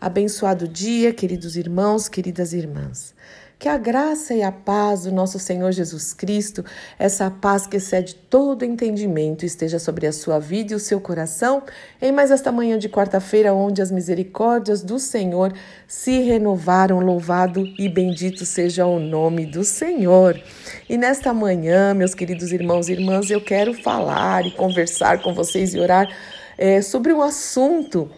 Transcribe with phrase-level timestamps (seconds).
[0.00, 3.14] Abençoado dia, queridos irmãos, queridas irmãs.
[3.58, 6.64] Que a graça e a paz do nosso Senhor Jesus Cristo,
[6.98, 11.62] essa paz que excede todo entendimento, esteja sobre a sua vida e o seu coração
[12.00, 15.52] em mais esta manhã de quarta-feira, onde as misericórdias do Senhor
[15.86, 16.98] se renovaram.
[17.00, 20.42] Louvado e bendito seja o nome do Senhor.
[20.88, 25.74] E nesta manhã, meus queridos irmãos e irmãs, eu quero falar e conversar com vocês
[25.74, 26.08] e orar
[26.56, 28.10] é, sobre um assunto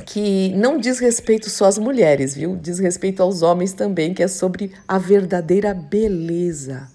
[0.00, 2.56] que não diz respeito só às mulheres, viu?
[2.56, 6.88] Diz respeito aos homens também, que é sobre a verdadeira beleza.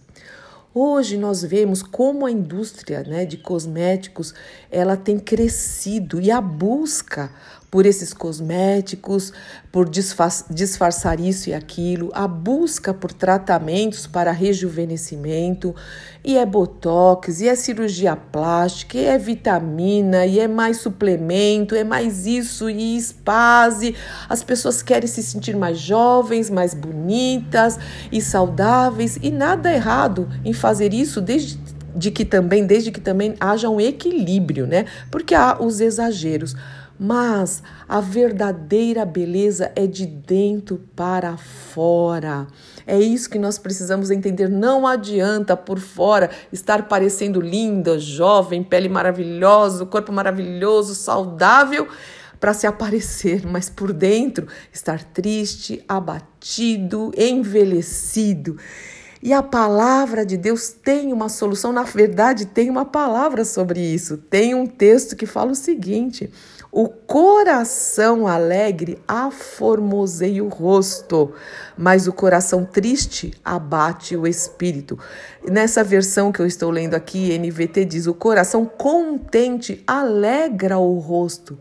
[0.74, 4.34] Hoje nós vemos como a indústria né, de cosméticos
[4.70, 7.32] ela tem crescido e a busca
[7.76, 9.34] por esses cosméticos,
[9.70, 15.76] por disfarçar isso e aquilo, a busca por tratamentos para rejuvenescimento,
[16.24, 21.84] e é botox, e é cirurgia plástica, e é vitamina, e é mais suplemento, é
[21.84, 23.94] mais isso e espase.
[24.30, 27.78] As pessoas querem se sentir mais jovens, mais bonitas
[28.10, 31.60] e saudáveis, e nada errado em fazer isso desde
[31.94, 34.86] de que também, desde que também haja um equilíbrio, né?
[35.10, 36.54] Porque há os exageros
[37.00, 42.48] mas a verdadeira beleza é de dentro para fora.
[42.88, 44.50] É isso que nós precisamos entender.
[44.50, 51.88] Não adianta por fora estar parecendo linda, jovem, pele maravilhosa, corpo maravilhoso, saudável
[52.40, 58.58] para se aparecer, mas por dentro estar triste, abatido, envelhecido.
[59.26, 64.18] E a palavra de Deus tem uma solução, na verdade, tem uma palavra sobre isso.
[64.18, 66.32] Tem um texto que fala o seguinte:
[66.72, 71.34] o coração alegre aformoseia o rosto,
[71.76, 74.96] mas o coração triste abate o espírito.
[75.50, 81.58] Nessa versão que eu estou lendo aqui, NVT diz: o coração contente alegra o rosto.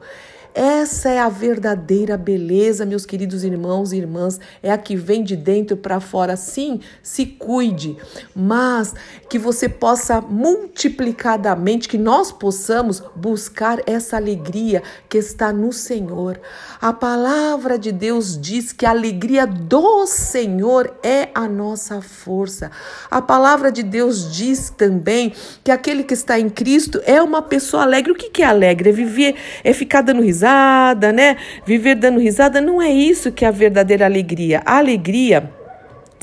[0.54, 5.34] Essa é a verdadeira beleza, meus queridos irmãos e irmãs, é a que vem de
[5.34, 6.36] dentro para fora.
[6.36, 7.96] Sim, se cuide,
[8.36, 8.94] mas
[9.28, 16.40] que você possa multiplicadamente, que nós possamos buscar essa alegria que está no Senhor.
[16.80, 22.70] A palavra de Deus diz que a alegria do Senhor é a nossa força.
[23.10, 25.32] A palavra de Deus diz também
[25.64, 28.12] que aquele que está em Cristo é uma pessoa alegre.
[28.12, 28.90] O que é alegre?
[28.90, 31.36] É viver, é ficar dando risada risada, né?
[31.64, 34.62] Viver dando risada não é isso que é a verdadeira alegria.
[34.64, 35.50] A alegria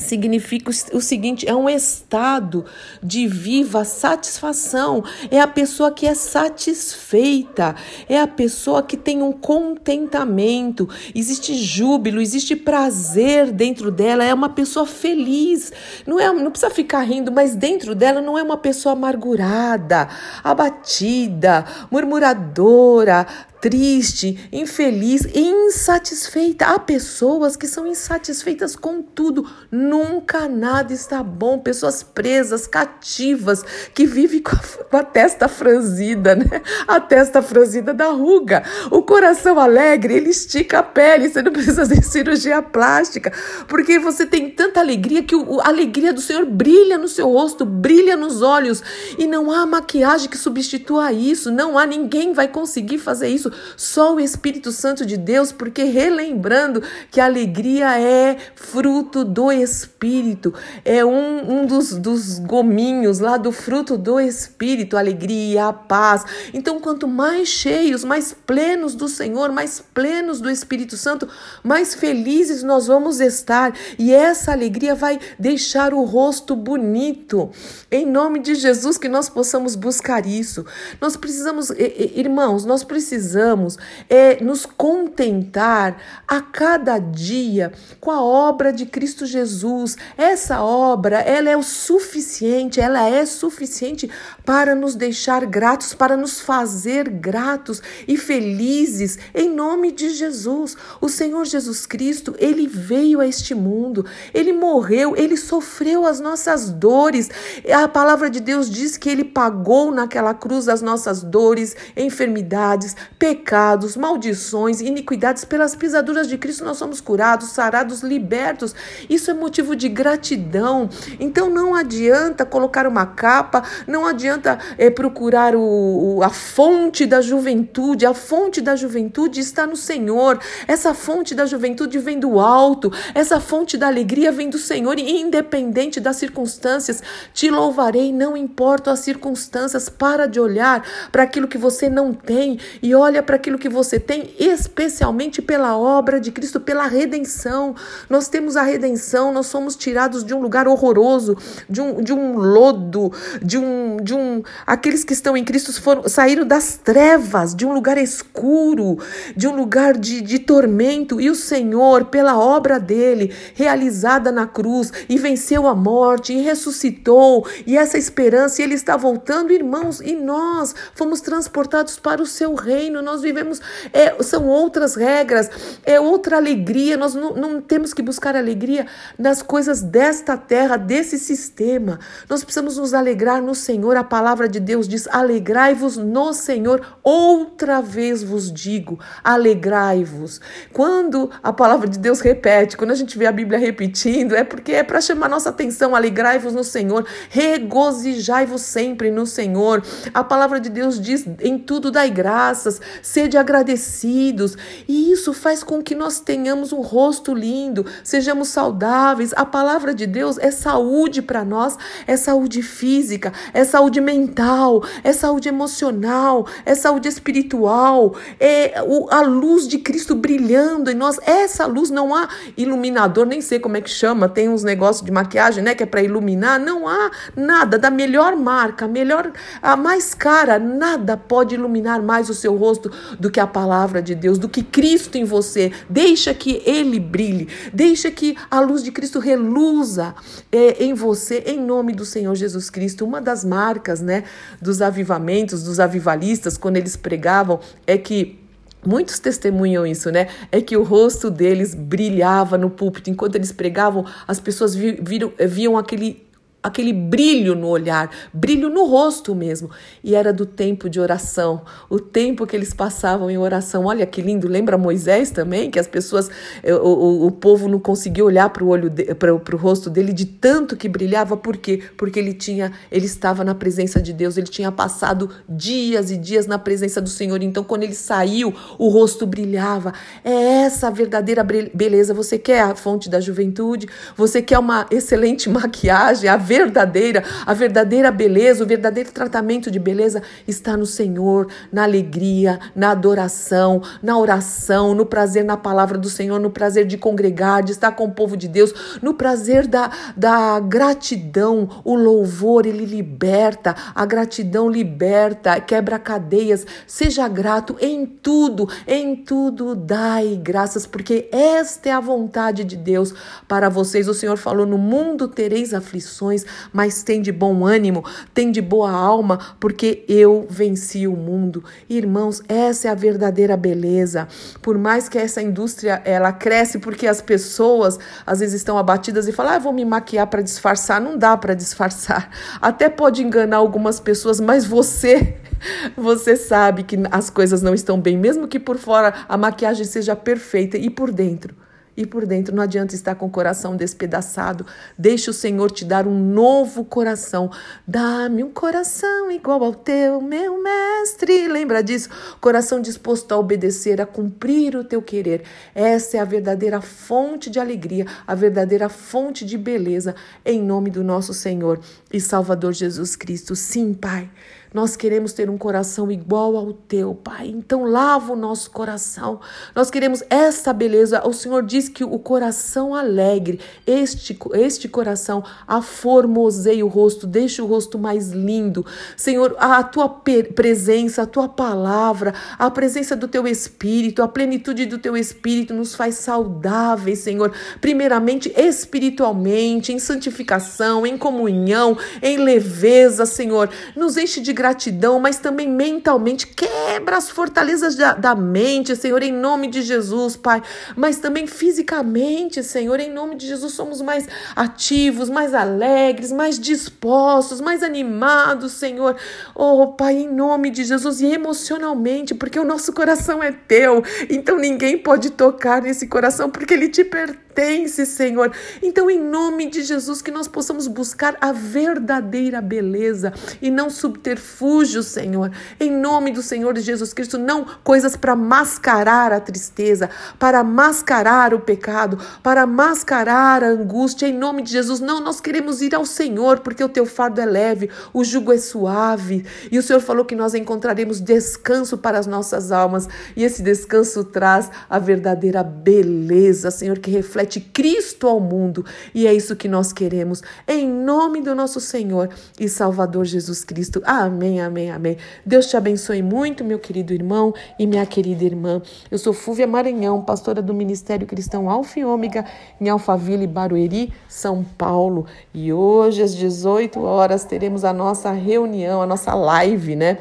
[0.02, 2.64] significa o seguinte: é um estado
[3.02, 7.74] de viva satisfação, é a pessoa que é satisfeita,
[8.08, 14.48] é a pessoa que tem um contentamento, existe júbilo, existe prazer dentro dela, é uma
[14.48, 15.72] pessoa feliz.
[16.06, 20.08] Não é, não precisa ficar rindo, mas dentro dela não é uma pessoa amargurada,
[20.42, 23.26] abatida, murmuradora,
[23.62, 26.66] triste, infeliz, insatisfeita.
[26.66, 31.60] Há pessoas que são insatisfeitas com tudo, nunca nada está bom.
[31.60, 33.64] Pessoas presas, cativas,
[33.94, 36.60] que vivem com a, com a testa franzida, né?
[36.88, 38.64] A testa franzida da ruga.
[38.90, 43.32] O coração alegre, ele estica a pele, você não precisa fazer cirurgia plástica,
[43.68, 47.64] porque você tem tanta alegria que o, a alegria do Senhor brilha no seu rosto,
[47.64, 48.82] brilha nos olhos,
[49.16, 54.14] e não há maquiagem que substitua isso, não há ninguém vai conseguir fazer isso só
[54.14, 60.54] o Espírito Santo de Deus, porque relembrando que a alegria é fruto do Espírito,
[60.84, 66.24] é um, um dos, dos gominhos lá do fruto do Espírito, a alegria, a paz.
[66.52, 71.28] Então, quanto mais cheios, mais plenos do Senhor, mais plenos do Espírito Santo,
[71.62, 77.50] mais felizes nós vamos estar, e essa alegria vai deixar o rosto bonito.
[77.90, 80.64] Em nome de Jesus, que nós possamos buscar isso.
[81.00, 83.76] Nós precisamos, irmãos, nós precisamos precisamos
[84.08, 85.96] é nos contentar
[86.28, 89.96] a cada dia com a obra de Cristo Jesus.
[90.16, 94.10] Essa obra, ela é o suficiente, ela é suficiente
[94.44, 100.76] para nos deixar gratos, para nos fazer gratos e felizes em nome de Jesus.
[101.00, 106.70] O Senhor Jesus Cristo, ele veio a este mundo, ele morreu, ele sofreu as nossas
[106.70, 107.28] dores.
[107.72, 113.31] A palavra de Deus diz que ele pagou naquela cruz as nossas dores, enfermidades, pecados
[113.32, 118.74] pecados, maldições, iniquidades, pelas pisaduras de Cristo nós somos curados, sarados, libertos.
[119.08, 120.90] Isso é motivo de gratidão.
[121.18, 127.22] Então não adianta colocar uma capa, não adianta é, procurar o, o, a fonte da
[127.22, 128.04] juventude.
[128.04, 130.38] A fonte da juventude está no Senhor.
[130.68, 132.92] Essa fonte da juventude vem do alto.
[133.14, 134.98] Essa fonte da alegria vem do Senhor.
[134.98, 137.02] E independente das circunstâncias,
[137.32, 139.88] te louvarei, não importa as circunstâncias.
[139.88, 143.68] Para de olhar para aquilo que você não tem e olha olha para aquilo que
[143.68, 147.74] você tem, especialmente pela obra de Cristo, pela redenção.
[148.10, 151.36] Nós temos a redenção, nós somos tirados de um lugar horroroso,
[151.70, 154.42] de um, de um lodo, de um, de um.
[154.66, 158.98] Aqueles que estão em Cristo foram, saíram das trevas, de um lugar escuro,
[159.36, 164.92] de um lugar de, de tormento, e o Senhor, pela obra dele, realizada na cruz,
[165.08, 170.14] e venceu a morte, e ressuscitou, e essa esperança, e ele está voltando, irmãos, e
[170.14, 173.60] nós fomos transportados para o seu reino, nós vivemos,
[173.92, 175.50] é, são outras regras,
[175.84, 178.86] é outra alegria, nós não, não temos que buscar alegria
[179.18, 181.98] nas coisas desta terra, desse sistema,
[182.28, 187.82] nós precisamos nos alegrar no Senhor, a palavra de Deus diz: alegrai-vos no Senhor, outra
[187.82, 190.40] vez vos digo, alegrai-vos.
[190.72, 194.72] Quando a palavra de Deus repete, quando a gente vê a Bíblia repetindo, é porque
[194.72, 199.82] é para chamar nossa atenção, alegrai-vos no Senhor, regozijai-vos sempre no Senhor.
[200.14, 204.56] A palavra de Deus diz: em tudo dai graças, sede agradecidos.
[204.88, 209.32] E isso faz com que nós tenhamos um rosto lindo, sejamos saudáveis.
[209.34, 215.12] A palavra de Deus é saúde para nós, é saúde física, é saúde mental, é
[215.12, 218.74] saúde emocional, é saúde espiritual, é
[219.10, 221.18] a luz de Cristo brilhando em nós.
[221.24, 225.10] Essa luz não há iluminador, nem sei como é que chama, tem uns negócios de
[225.12, 226.58] maquiagem, né, que é para iluminar.
[226.58, 232.34] Não há nada da melhor marca, melhor, a mais cara, nada pode iluminar mais o
[232.34, 232.81] seu rosto
[233.18, 235.72] do que a palavra de Deus, do que Cristo em você.
[235.88, 240.14] Deixa que ele brilhe, deixa que a luz de Cristo reluza
[240.50, 243.04] é, em você, em nome do Senhor Jesus Cristo.
[243.04, 244.24] Uma das marcas, né,
[244.60, 248.42] dos avivamentos, dos avivalistas, quando eles pregavam, é que
[248.84, 250.26] Muitos testemunham isso, né?
[250.50, 253.10] É que o rosto deles brilhava no púlpito.
[253.10, 256.26] Enquanto eles pregavam, as pessoas viram, viam aquele
[256.62, 259.68] aquele brilho no olhar, brilho no rosto mesmo.
[260.04, 263.86] E era do tempo de oração, o tempo que eles passavam em oração.
[263.86, 266.30] Olha que lindo, lembra Moisés também, que as pessoas,
[266.64, 270.26] o, o, o povo não conseguia olhar para o olho, para o rosto dele de
[270.26, 271.36] tanto que brilhava.
[271.36, 271.82] Por quê?
[271.96, 276.46] Porque ele tinha, ele estava na presença de Deus, ele tinha passado dias e dias
[276.46, 277.42] na presença do Senhor.
[277.42, 279.92] Então, quando ele saiu, o rosto brilhava.
[280.24, 282.14] É essa a verdadeira beleza.
[282.14, 283.88] Você quer a fonte da juventude?
[284.16, 286.28] Você quer uma excelente maquiagem?
[286.28, 292.60] A verdadeira, a verdadeira beleza, o verdadeiro tratamento de beleza está no Senhor, na alegria,
[292.76, 297.72] na adoração, na oração, no prazer na palavra do Senhor, no prazer de congregar, de
[297.72, 301.66] estar com o povo de Deus, no prazer da, da gratidão.
[301.84, 306.66] O louvor, ele liberta, a gratidão liberta, quebra cadeias.
[306.86, 313.14] Seja grato em tudo, em tudo dai graças, porque esta é a vontade de Deus
[313.48, 314.06] para vocês.
[314.06, 316.41] O Senhor falou: no mundo tereis aflições
[316.72, 318.04] mas tem de bom ânimo,
[318.34, 321.64] tem de boa alma, porque eu venci o mundo.
[321.88, 324.28] Irmãos, essa é a verdadeira beleza.
[324.60, 329.32] Por mais que essa indústria ela cresce porque as pessoas às vezes estão abatidas e
[329.32, 331.00] falam: "Ah, vou me maquiar para disfarçar".
[331.00, 332.30] Não dá para disfarçar.
[332.60, 335.36] Até pode enganar algumas pessoas, mas você
[335.96, 340.16] você sabe que as coisas não estão bem, mesmo que por fora a maquiagem seja
[340.16, 341.54] perfeita e por dentro
[341.96, 344.66] e por dentro não adianta estar com o coração despedaçado.
[344.96, 347.50] Deixa o Senhor te dar um novo coração.
[347.86, 351.48] Dá-me um coração igual ao teu, meu mestre.
[351.48, 352.08] Lembra disso?
[352.40, 355.42] Coração disposto a obedecer, a cumprir o teu querer.
[355.74, 361.04] Essa é a verdadeira fonte de alegria, a verdadeira fonte de beleza, em nome do
[361.04, 361.80] nosso Senhor
[362.12, 363.54] e Salvador Jesus Cristo.
[363.54, 364.30] Sim, Pai.
[364.72, 367.48] Nós queremos ter um coração igual ao teu, Pai.
[367.48, 369.40] Então lava o nosso coração.
[369.74, 371.26] Nós queremos essa beleza.
[371.26, 377.66] O Senhor diz que o coração alegre, este, este coração aformoseia o rosto, deixa o
[377.66, 378.84] rosto mais lindo.
[379.16, 384.98] Senhor, a tua presença, a tua palavra, a presença do teu espírito, a plenitude do
[384.98, 387.52] teu espírito nos faz saudáveis, Senhor.
[387.80, 393.68] Primeiramente espiritualmente, em santificação, em comunhão, em leveza, Senhor.
[393.94, 396.46] Nos enche de gratidão, mas também mentalmente.
[396.46, 400.62] Quebra as fortalezas da, da mente, Senhor, em nome de Jesus, Pai.
[400.94, 407.60] Mas também fisicamente, Senhor, em nome de Jesus, somos mais ativos, mais alegres, mais dispostos,
[407.60, 409.16] mais animados, Senhor.
[409.52, 414.04] Oh, Pai, em nome de Jesus e emocionalmente, porque o nosso coração é teu.
[414.30, 418.50] Então ninguém pode tocar nesse coração porque ele te pertence pertence, Senhor.
[418.82, 425.02] Então, em nome de Jesus, que nós possamos buscar a verdadeira beleza e não subterfúgio,
[425.02, 425.52] Senhor.
[425.78, 431.60] Em nome do Senhor Jesus Cristo, não coisas para mascarar a tristeza, para mascarar o
[431.60, 434.26] pecado, para mascarar a angústia.
[434.26, 437.46] Em nome de Jesus, não, nós queremos ir ao Senhor, porque o teu fardo é
[437.46, 439.44] leve, o jugo é suave.
[439.70, 444.24] E o Senhor falou que nós encontraremos descanso para as nossas almas, e esse descanso
[444.24, 448.84] traz a verdadeira beleza, Senhor, que reflete Cristo ao mundo.
[449.14, 454.02] E é isso que nós queremos, em nome do nosso Senhor e Salvador Jesus Cristo.
[454.04, 455.16] Amém, amém, amém.
[455.44, 458.80] Deus te abençoe muito, meu querido irmão e minha querida irmã.
[459.10, 462.44] Eu sou Fúvia Maranhão, pastora do Ministério Cristão Alfa e Ômega,
[462.80, 465.26] em Alphaville, Barueri, São Paulo.
[465.54, 470.18] E hoje, às 18 horas, teremos a nossa reunião, a nossa live, né?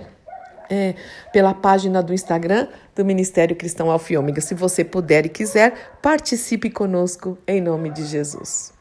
[0.74, 0.96] É,
[1.34, 4.40] pela página do Instagram do Ministério Cristão Alfa e Ômega.
[4.40, 8.72] Se você puder e quiser, participe conosco em nome de Jesus.